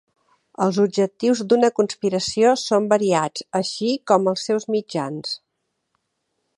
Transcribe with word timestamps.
Els 0.63 0.77
objectius 0.83 1.43
d'una 1.51 1.69
conspiració 1.81 2.55
són 2.63 2.89
variats, 2.97 3.45
així 3.63 3.93
com 4.13 4.29
els 4.33 4.49
seus 4.49 4.67
mitjans. 4.79 5.39